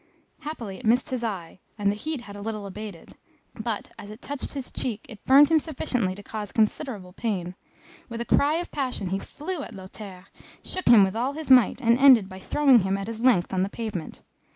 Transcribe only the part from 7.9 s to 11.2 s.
With a cry of passion, he flew at Lothaire, shook him with